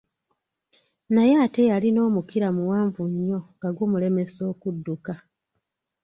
Naye 1.13 1.33
ate 1.45 1.61
yalina 1.69 1.99
omukira 2.07 2.47
muwaanvu 2.57 3.01
nnyo 3.11 3.39
nga 3.55 3.69
gumulemesa 3.77 4.41
okudduka. 4.51 5.13